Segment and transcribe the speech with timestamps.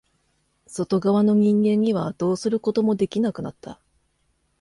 [0.65, 3.79] 外側の人間にはどうすることもできなくなった。